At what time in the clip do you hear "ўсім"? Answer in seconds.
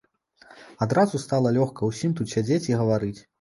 1.91-2.17